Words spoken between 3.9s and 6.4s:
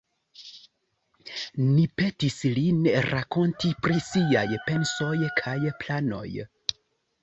siaj pensoj kaj planoj.